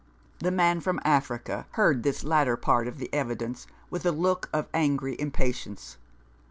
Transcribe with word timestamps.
The 0.39 0.49
man 0.49 0.79
from 0.79 0.99
Africa 1.03 1.67
heard 1.73 2.01
this 2.01 2.23
latter 2.23 2.57
part 2.57 2.87
of 2.87 2.97
the 2.97 3.07
evidence 3.13 3.67
with 3.91 4.03
a 4.03 4.11
look 4.11 4.49
of 4.51 4.67
angry 4.73 5.15
impatience. 5.19 5.97